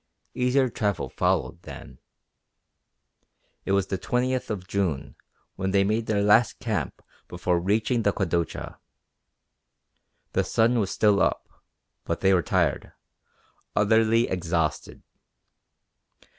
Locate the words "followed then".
1.09-1.99